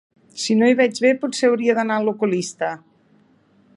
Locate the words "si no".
0.43-0.69